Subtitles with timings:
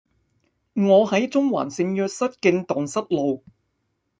[0.73, 3.43] 我喺中環聖若瑟徑盪失路